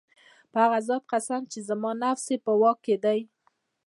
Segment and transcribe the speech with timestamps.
[0.51, 3.19] په هغه ذات قسم چي زما نفس ئې په واك كي دی